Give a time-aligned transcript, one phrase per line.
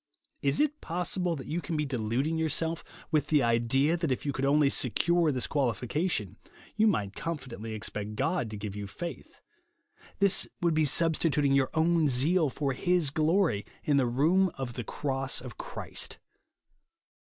[0.41, 4.33] Is it possible that you can be deluding yourself with the idea that if you
[4.33, 6.37] could only secure this qualification,
[6.75, 9.41] you might confidently expect God to give you faith.
[10.17, 14.83] This would be substituting your own zeal for his glory, in the room of the
[14.83, 16.17] cross of Christ.